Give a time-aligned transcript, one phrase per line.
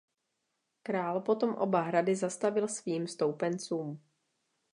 [0.83, 4.01] Král potom oba hrady zastavil svým stoupencům.